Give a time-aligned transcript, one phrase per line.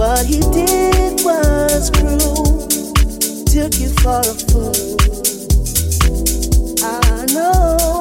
[0.00, 2.66] What he did was cruel,
[3.44, 4.96] took you for a fool.
[6.82, 8.00] I know,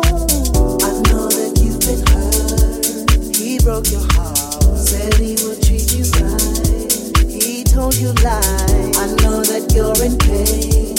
[0.79, 3.35] I know that you've been hurt.
[3.35, 7.27] He broke your heart, said he would treat you right.
[7.27, 8.95] He told you lies.
[8.95, 10.95] I know that you're in pain.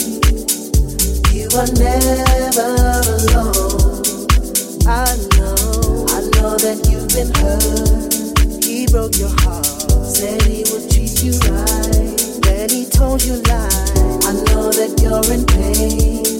[1.33, 2.77] You are never
[3.17, 4.29] alone.
[4.85, 8.63] I know, I know that you've been hurt.
[8.63, 9.70] He broke your heart
[10.21, 10.29] you
[12.71, 14.27] he told you lies.
[14.27, 16.40] I know that you're in pain.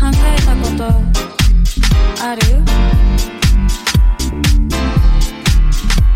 [0.00, 0.84] 考えたこと
[2.24, 2.40] ある？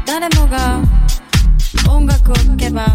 [0.07, 0.81] 誰もが
[1.93, 2.87] 音楽を聴けば